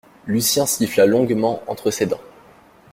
Lucien 0.25 0.65
siffla 0.65 1.05
longuement 1.05 1.61
entre 1.67 1.91
ses 1.91 2.07
dents. 2.07 2.21